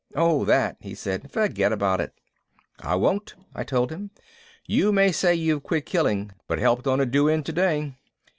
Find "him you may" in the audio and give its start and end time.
3.91-5.11